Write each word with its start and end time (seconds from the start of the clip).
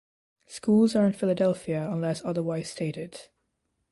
Schools 0.47 0.95
are 0.95 1.05
in 1.05 1.13
Philadelphia 1.13 1.87
unless 1.87 2.25
otherwise 2.25 2.71
stated. 2.71 3.27